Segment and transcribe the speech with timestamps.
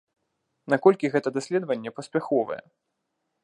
[0.73, 2.61] Наколькі гэта даследаванне паспяховае?